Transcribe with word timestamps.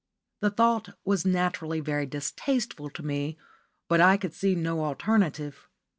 The 0.39 0.49
thought 0.49 0.97
was 1.05 1.27
naturally 1.27 1.79
very 1.79 2.07
distasteful 2.07 2.89
to 2.89 3.03
me, 3.05 3.37
but 3.87 4.01
I 4.01 4.17
could 4.17 4.33
see 4.33 4.55
no 4.55 4.83
alternative. 4.83 5.69